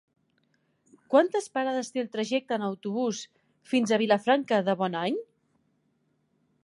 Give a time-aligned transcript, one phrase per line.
[1.13, 3.21] Quantes parades té el trajecte en autobús
[3.75, 5.21] fins a Vilafranca de Bonany?